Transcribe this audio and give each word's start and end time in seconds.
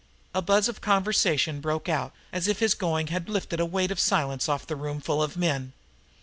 A 0.33 0.41
buzz 0.41 0.67
of 0.67 0.81
conversation 0.81 1.59
broke 1.61 1.87
out 1.87 2.11
as 2.33 2.47
if 2.47 2.57
his 2.57 2.73
going 2.73 3.09
had 3.09 3.29
lifted 3.29 3.59
a 3.59 3.67
weight 3.67 3.91
of 3.91 3.99
silence 3.99 4.49
off 4.49 4.65
the 4.65 4.75
roomful 4.75 5.21
of 5.21 5.37
men. 5.37 5.73